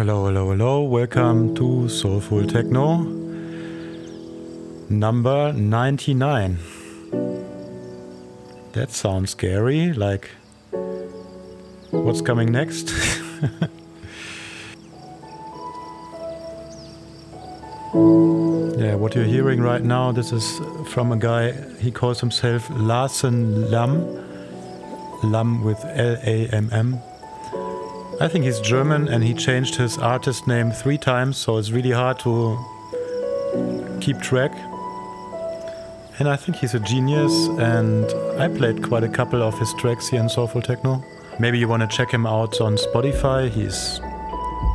Hello, 0.00 0.24
hello, 0.24 0.48
hello. 0.48 0.80
Welcome 0.80 1.54
to 1.56 1.86
Soulful 1.90 2.46
Techno 2.46 3.02
number 4.88 5.52
99. 5.52 6.56
That 8.72 8.92
sounds 8.92 9.32
scary. 9.32 9.92
Like, 9.92 10.30
what's 11.90 12.22
coming 12.22 12.50
next? 12.50 12.88
yeah, 18.80 18.94
what 18.94 19.14
you're 19.14 19.24
hearing 19.24 19.60
right 19.60 19.82
now, 19.82 20.12
this 20.12 20.32
is 20.32 20.62
from 20.88 21.12
a 21.12 21.18
guy, 21.18 21.52
he 21.78 21.90
calls 21.90 22.20
himself 22.20 22.70
Larson 22.70 23.70
Lamm. 23.70 24.00
Lamm 25.24 25.62
with 25.62 25.84
L 25.84 26.16
A 26.24 26.48
M 26.48 26.70
M. 26.72 27.02
I 28.22 28.28
think 28.28 28.44
he's 28.44 28.60
German 28.60 29.08
and 29.08 29.24
he 29.24 29.32
changed 29.32 29.76
his 29.76 29.96
artist 29.96 30.46
name 30.46 30.72
three 30.72 30.98
times, 30.98 31.38
so 31.38 31.56
it's 31.56 31.70
really 31.70 31.90
hard 31.90 32.18
to 32.18 32.58
keep 34.02 34.20
track. 34.20 34.52
And 36.18 36.28
I 36.28 36.36
think 36.36 36.58
he's 36.58 36.74
a 36.74 36.80
genius, 36.80 37.32
and 37.58 38.04
I 38.38 38.48
played 38.48 38.82
quite 38.82 39.04
a 39.04 39.08
couple 39.08 39.42
of 39.42 39.58
his 39.58 39.72
tracks 39.78 40.08
here 40.08 40.20
in 40.20 40.28
Soulful 40.28 40.60
Techno. 40.60 41.02
Maybe 41.38 41.58
you 41.58 41.66
want 41.66 41.80
to 41.80 41.88
check 41.88 42.10
him 42.10 42.26
out 42.26 42.60
on 42.60 42.76
Spotify. 42.76 43.48
He's 43.48 43.98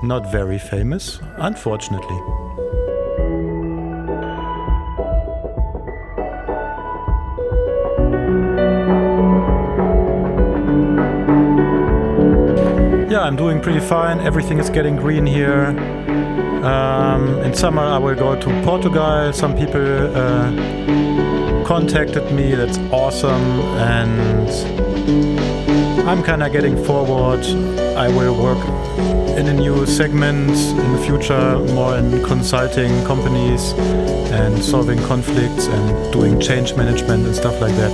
not 0.02 0.32
very 0.32 0.57
famous, 0.57 1.20
unfortunately. 1.38 2.45
I'm 13.25 13.35
doing 13.35 13.59
pretty 13.59 13.79
fine. 13.79 14.20
Everything 14.20 14.59
is 14.59 14.70
getting 14.70 14.97
green 14.97 15.25
here. 15.25 15.70
Um, 16.63 17.40
in 17.40 17.55
summer, 17.55 17.82
I 17.82 17.98
will 17.98 18.13
go 18.13 18.40
to 18.40 18.62
Portugal. 18.63 19.34
Some 19.34 19.57
people 19.57 19.82
uh, 20.15 21.65
contacted 21.65 22.32
me. 22.32 22.54
That's 22.54 22.77
awesome. 22.93 23.41
And 23.82 24.48
I'm 26.07 26.21
kind 26.21 26.43
of 26.43 26.51
getting 26.51 26.77
forward. 26.85 27.43
I 27.98 28.09
will 28.09 28.40
work 28.40 28.63
in 29.39 29.48
a 29.48 29.54
new 29.54 29.87
segment 29.87 30.51
in 30.51 30.91
the 30.93 31.01
future, 31.04 31.57
more 31.73 31.98
in 31.98 32.23
consulting 32.26 33.04
companies 33.05 33.71
and 34.32 34.63
solving 34.63 34.99
conflicts 34.99 35.65
and 35.65 36.13
doing 36.13 36.39
change 36.39 36.76
management 36.76 37.26
and 37.26 37.35
stuff 37.35 37.60
like 37.60 37.73
that. 37.77 37.91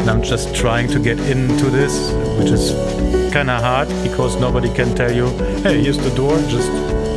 And 0.00 0.10
I'm 0.10 0.22
just 0.22 0.56
trying 0.56 0.88
to 0.88 0.98
get 0.98 1.20
into 1.20 1.70
this, 1.70 2.10
which 2.36 2.50
is 2.50 2.72
kind 3.36 3.50
of 3.50 3.60
hard 3.60 3.88
because 4.02 4.40
nobody 4.40 4.72
can 4.72 4.94
tell 4.94 5.12
you, 5.12 5.26
hey, 5.62 5.82
here's 5.82 5.98
the 5.98 6.10
door, 6.16 6.38
just 6.48 6.70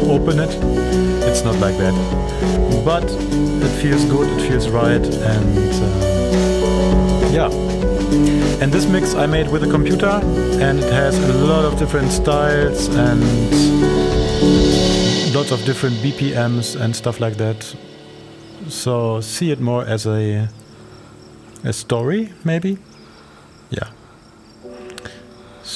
open 0.04 0.38
it. 0.38 0.54
It's 1.30 1.46
not 1.46 1.56
like 1.60 1.78
that. 1.78 1.96
But 2.84 3.06
it 3.66 3.74
feels 3.82 4.04
good, 4.04 4.28
it 4.28 4.50
feels 4.50 4.68
right, 4.68 5.06
and 5.36 5.74
uh, 5.82 7.30
yeah. 7.32 7.50
And 8.62 8.70
this 8.70 8.86
mix 8.86 9.16
I 9.16 9.28
made 9.28 9.48
with 9.50 9.64
a 9.64 9.70
computer, 9.72 10.20
and 10.60 10.80
it 10.80 10.92
has 10.92 11.18
a 11.18 11.34
lot 11.46 11.64
of 11.64 11.80
different 11.80 12.12
styles 12.12 12.90
and 12.90 13.22
lots 15.34 15.52
of 15.52 15.64
different 15.64 15.96
BPMs 16.04 16.76
and 16.76 16.94
stuff 16.94 17.22
like 17.22 17.38
that. 17.38 17.76
So 18.68 19.22
see 19.22 19.52
it 19.52 19.62
more 19.62 19.86
as 19.86 20.06
a 20.06 20.50
a 21.64 21.72
story, 21.72 22.34
maybe. 22.44 22.78
Yeah. 23.70 23.90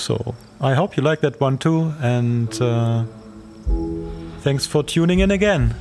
So 0.04 0.36
I 0.60 0.74
hope 0.74 0.98
you 0.98 1.04
like 1.04 1.22
that 1.22 1.40
one 1.40 1.58
too, 1.58 1.94
and 2.02 2.52
uh, 2.62 3.06
thanks 4.42 4.68
for 4.68 4.84
tuning 4.84 5.20
in 5.20 5.32
again. 5.32 5.76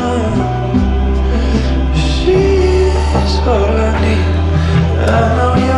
uh, 0.00 0.34
She's 2.04 3.34
all 3.52 3.76
I 3.86 3.90
need 4.02 4.26
I 5.08 5.20
know 5.36 5.52
you 5.66 5.71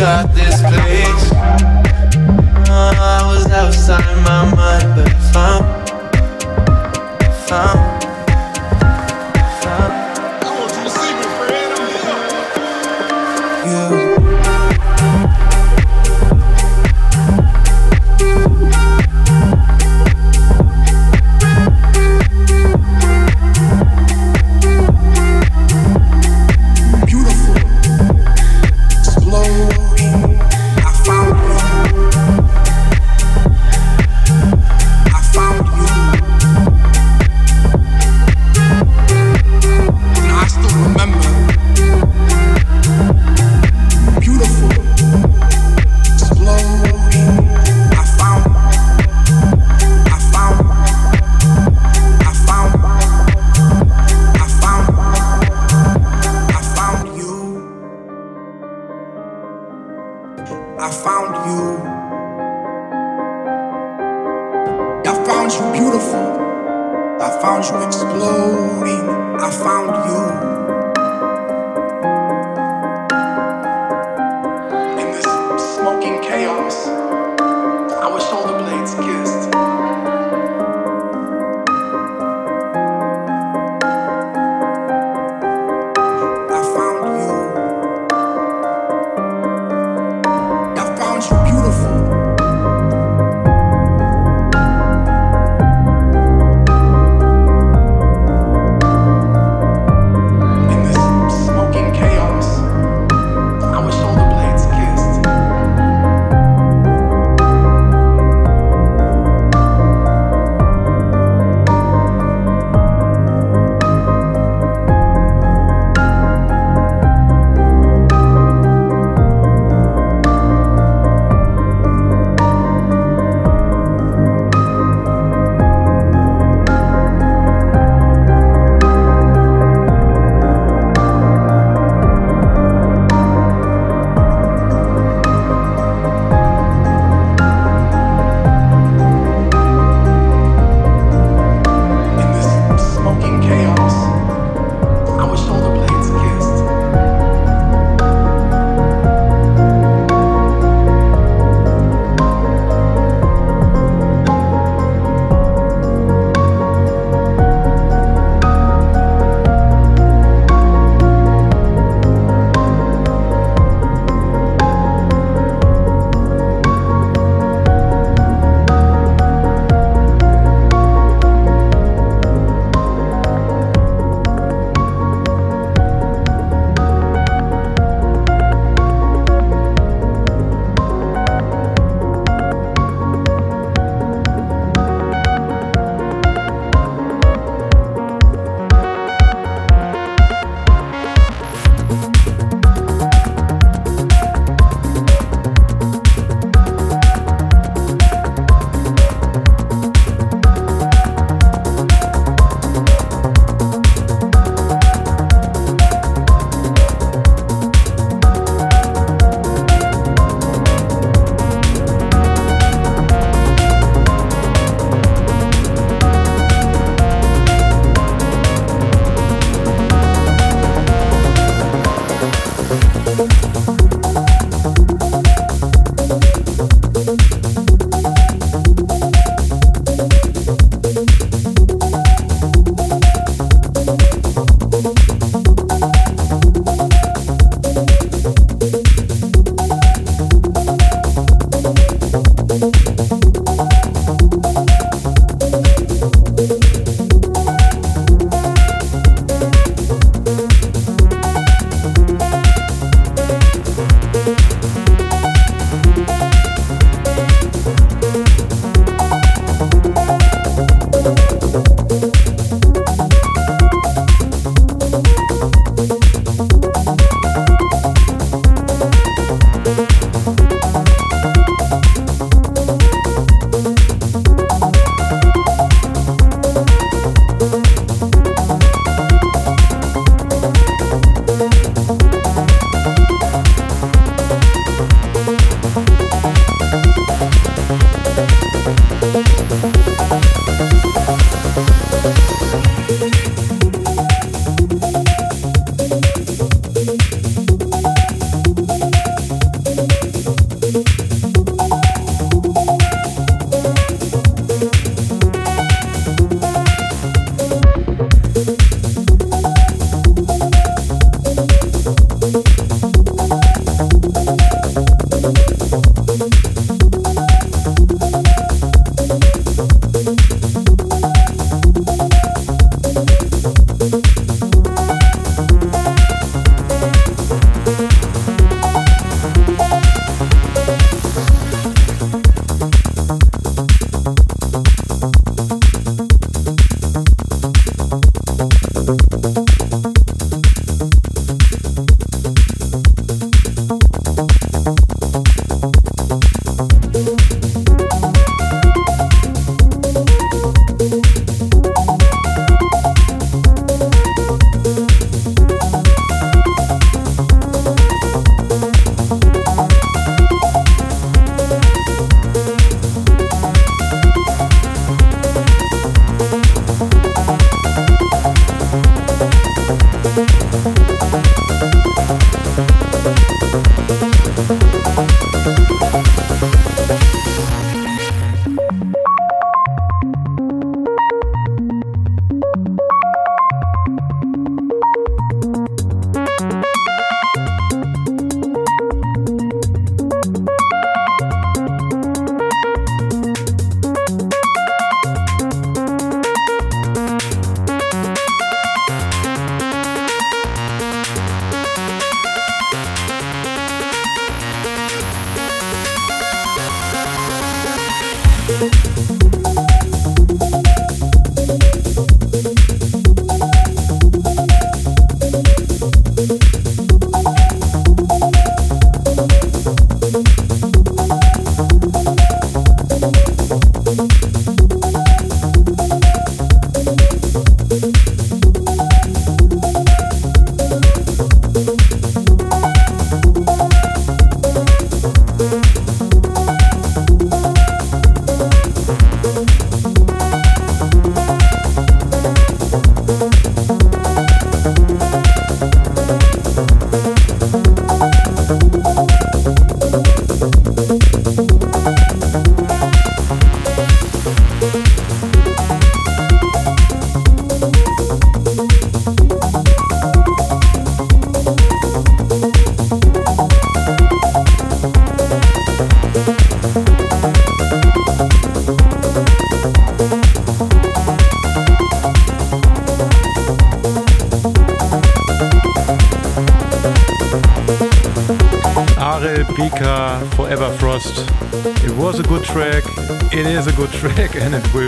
got 0.00 0.34
this 0.34 0.62
place. 0.62 1.32
I 2.70 3.20
was 3.26 3.46
outside 3.52 4.16
my 4.24 4.54
mind, 4.54 4.96
but 4.96 5.12
found, 5.30 5.66
found. 7.46 7.89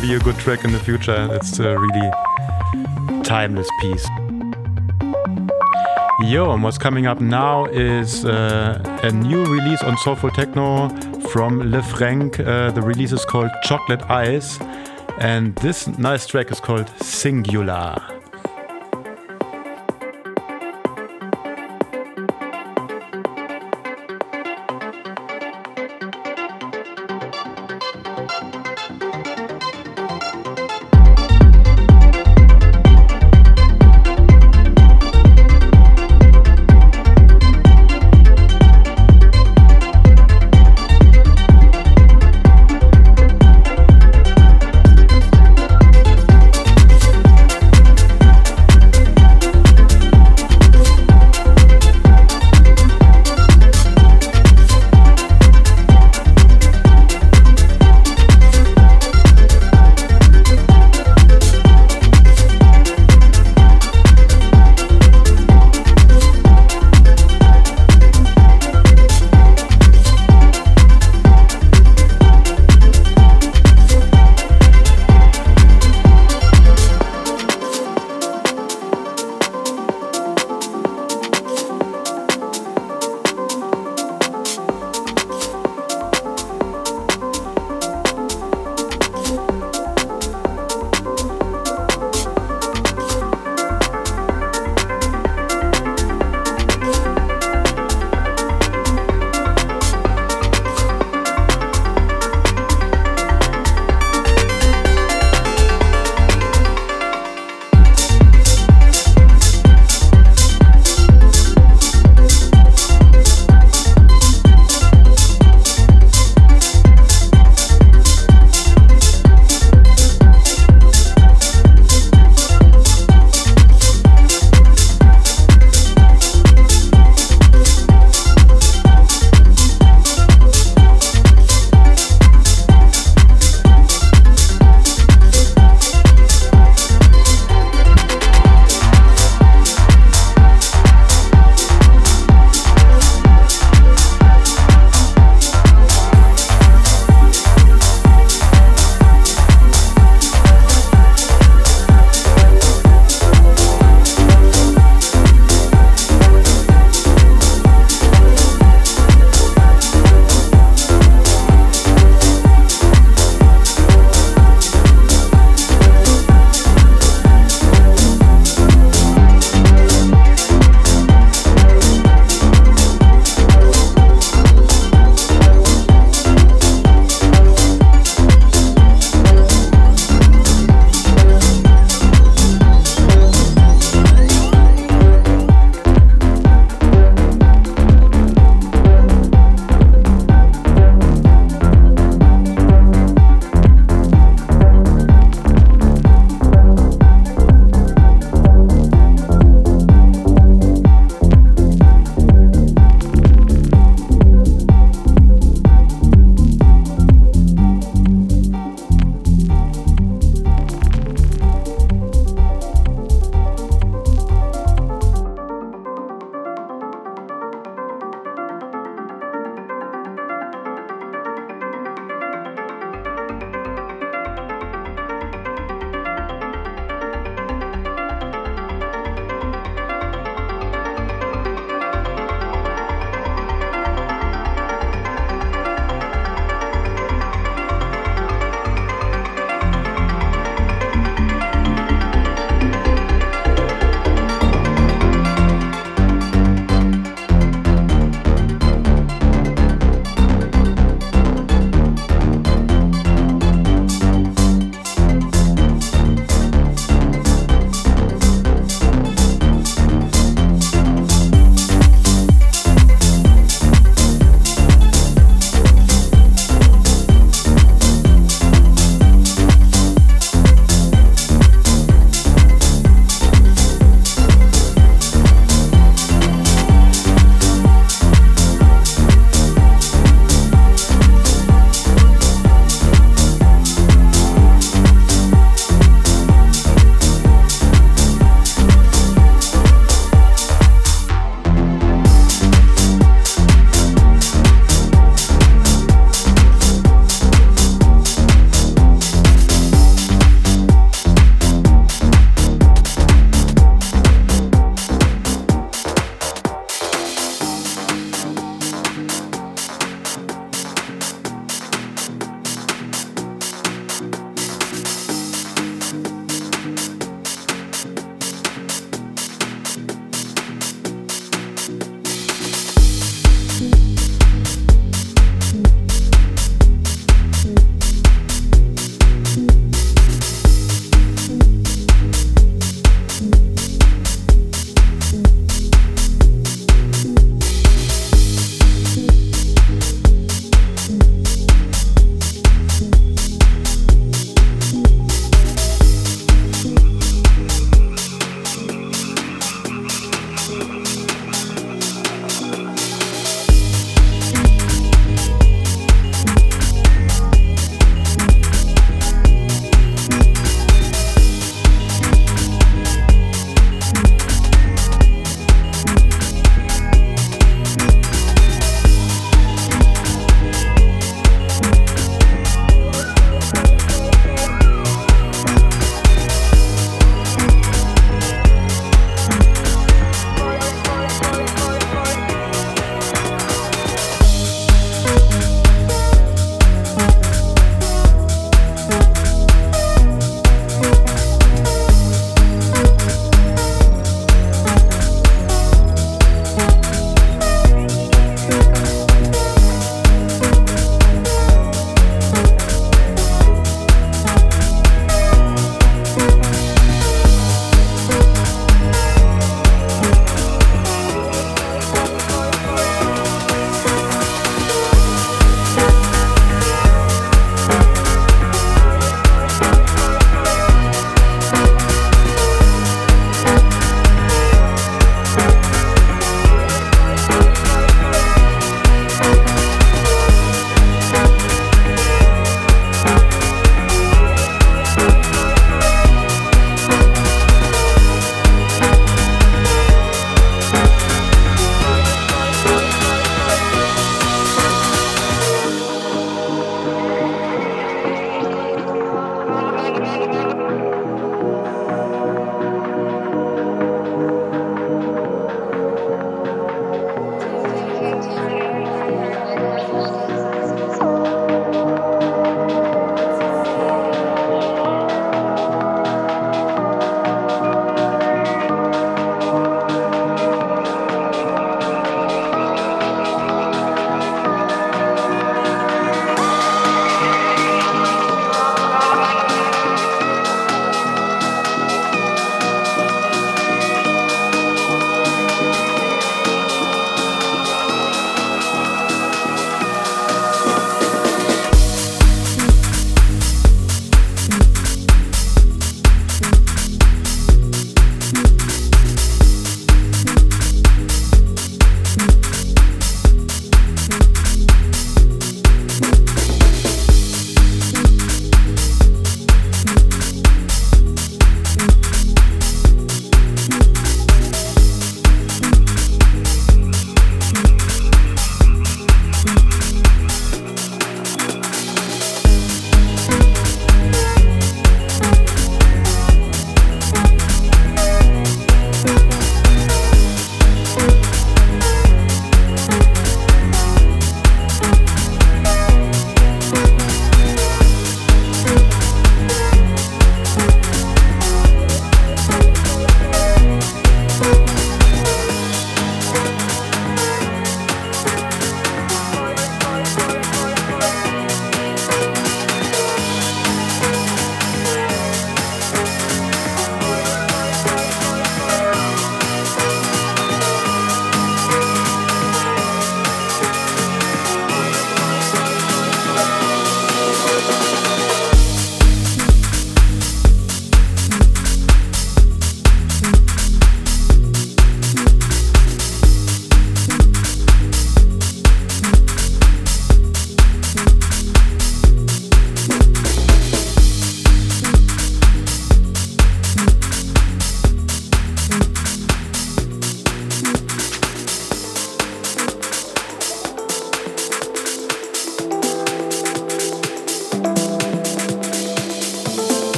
Be 0.00 0.14
a 0.14 0.20
good 0.20 0.36
track 0.38 0.64
in 0.64 0.72
the 0.72 0.78
future. 0.78 1.28
It's 1.32 1.58
a 1.58 1.78
really 1.78 2.10
timeless 3.22 3.68
piece. 3.80 4.06
Yo, 6.22 6.50
and 6.52 6.62
what's 6.62 6.78
coming 6.78 7.06
up 7.06 7.20
now 7.20 7.66
is 7.66 8.24
uh, 8.24 8.80
a 9.02 9.10
new 9.10 9.44
release 9.44 9.82
on 9.82 9.98
Soulful 9.98 10.30
Techno 10.30 10.88
from 11.28 11.70
Lefrenk. 11.70 12.40
Uh, 12.40 12.70
the 12.70 12.80
release 12.80 13.12
is 13.12 13.24
called 13.24 13.50
Chocolate 13.64 14.08
Ice, 14.08 14.58
and 15.18 15.54
this 15.56 15.86
nice 15.98 16.26
track 16.26 16.50
is 16.50 16.58
called 16.58 16.88
Singular. 17.02 18.07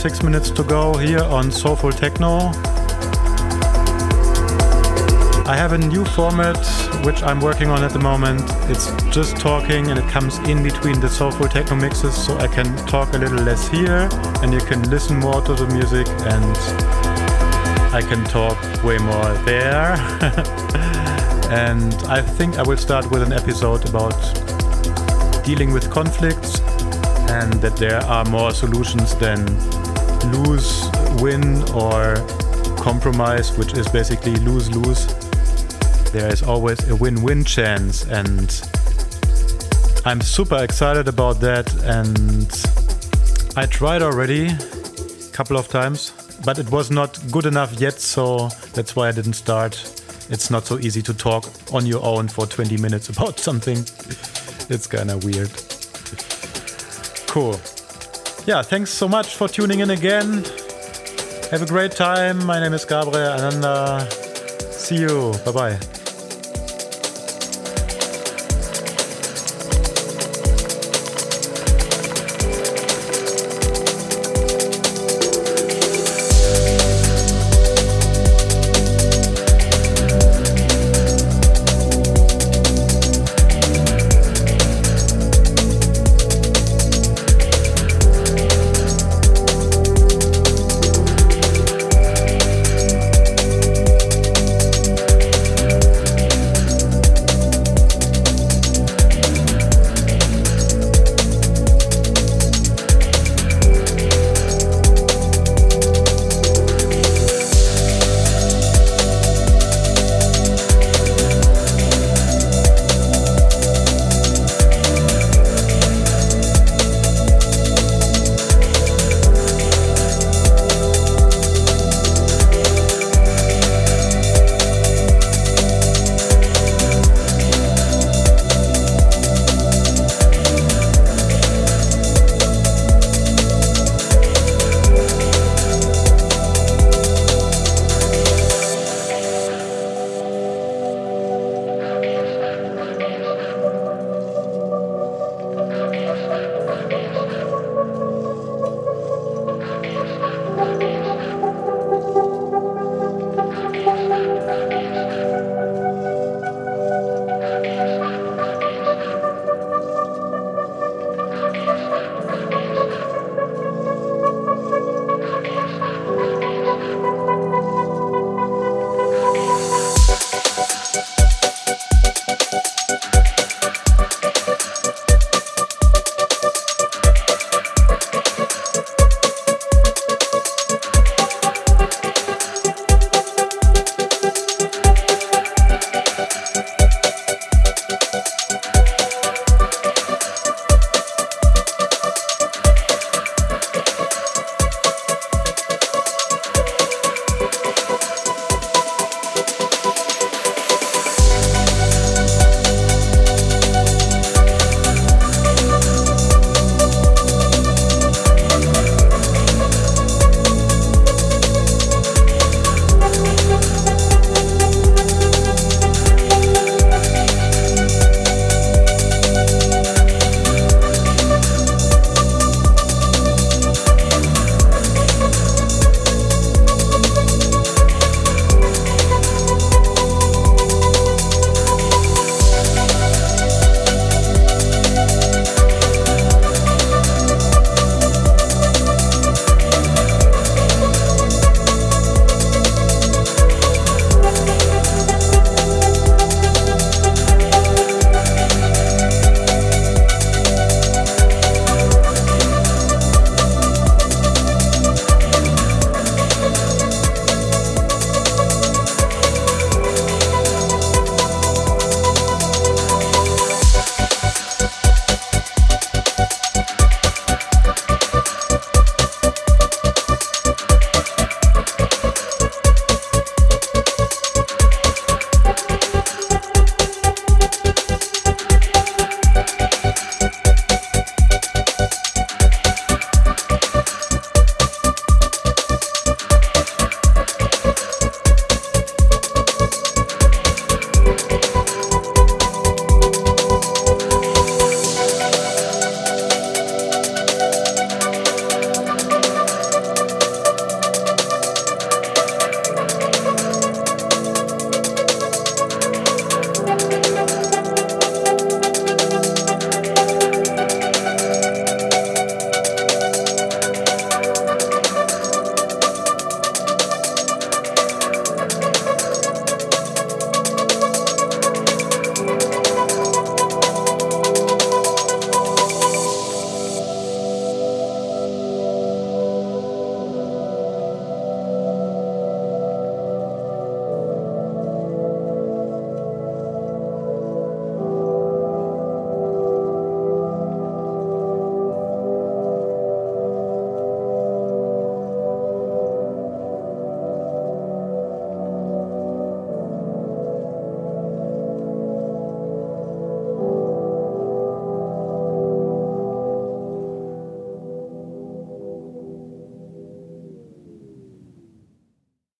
Six 0.00 0.22
minutes 0.22 0.50
to 0.50 0.62
go 0.62 0.96
here 0.96 1.22
on 1.24 1.50
Soulful 1.50 1.92
Techno. 1.92 2.38
I 5.46 5.54
have 5.54 5.72
a 5.72 5.78
new 5.78 6.06
format 6.06 6.56
which 7.04 7.22
I'm 7.22 7.38
working 7.38 7.68
on 7.68 7.84
at 7.84 7.90
the 7.90 7.98
moment. 7.98 8.40
It's 8.70 8.90
just 9.14 9.36
talking 9.36 9.90
and 9.90 9.98
it 9.98 10.08
comes 10.08 10.38
in 10.48 10.62
between 10.62 11.00
the 11.00 11.08
soulful 11.10 11.48
techno 11.48 11.76
mixes 11.76 12.14
so 12.14 12.34
I 12.38 12.46
can 12.46 12.74
talk 12.86 13.12
a 13.12 13.18
little 13.18 13.42
less 13.42 13.68
here 13.68 14.08
and 14.42 14.54
you 14.54 14.60
can 14.60 14.88
listen 14.88 15.18
more 15.18 15.42
to 15.42 15.52
the 15.52 15.66
music 15.66 16.06
and 16.08 16.56
I 17.92 18.00
can 18.00 18.24
talk 18.24 18.56
way 18.82 18.96
more 18.96 19.34
there. 19.44 19.96
and 21.52 21.92
I 22.04 22.22
think 22.22 22.58
I 22.58 22.62
will 22.62 22.78
start 22.78 23.10
with 23.10 23.22
an 23.22 23.34
episode 23.34 23.86
about 23.86 24.16
dealing 25.44 25.74
with 25.74 25.90
conflicts 25.90 26.58
and 27.28 27.52
that 27.60 27.76
there 27.76 28.00
are 28.04 28.24
more 28.24 28.52
solutions 28.52 29.14
than 29.16 29.44
lose, 30.26 30.90
win, 31.20 31.62
or 31.72 32.16
compromise, 32.76 33.56
which 33.56 33.74
is 33.74 33.88
basically 33.88 34.36
lose 34.36 34.70
lose 34.70 35.06
there 36.12 36.32
is 36.32 36.42
always 36.42 36.88
a 36.88 36.96
win 36.96 37.22
win 37.22 37.44
chance. 37.44 38.04
And 38.06 38.50
I'm 40.04 40.20
super 40.20 40.62
excited 40.62 41.08
about 41.08 41.40
that. 41.40 41.72
And 41.84 42.50
I 43.56 43.66
tried 43.66 44.02
already 44.02 44.46
a 44.48 45.32
couple 45.32 45.56
of 45.56 45.68
times, 45.68 46.12
but 46.44 46.58
it 46.58 46.70
was 46.70 46.90
not 46.90 47.18
good 47.30 47.46
enough 47.46 47.80
yet. 47.80 48.00
So 48.00 48.48
that's 48.72 48.96
why 48.96 49.08
I 49.08 49.12
didn't 49.12 49.34
start. 49.34 49.74
It's 50.30 50.50
not 50.50 50.64
so 50.64 50.78
easy 50.78 51.02
to 51.02 51.14
talk 51.14 51.48
on 51.72 51.86
your 51.86 52.04
own 52.04 52.28
for 52.28 52.46
20 52.46 52.76
minutes 52.76 53.08
about 53.16 53.38
something. 53.38 53.78
It's 54.68 54.86
kind 54.86 55.10
of 55.10 55.24
weird. 55.24 55.50
Cool. 57.28 57.60
Yeah, 58.46 58.62
thanks 58.62 58.90
so 58.90 59.08
much 59.08 59.36
for 59.36 59.48
tuning 59.48 59.80
in 59.80 59.90
again. 59.90 60.44
Have 61.50 61.62
a 61.62 61.66
great 61.66 61.92
time. 61.92 62.44
My 62.44 62.58
name 62.60 62.72
is 62.72 62.84
Gabriel 62.84 63.32
Ananda. 63.32 64.08
See 64.72 64.96
you. 64.96 65.34
Bye 65.44 65.52
bye. 65.52 65.99